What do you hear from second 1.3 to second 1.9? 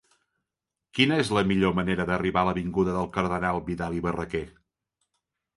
la millor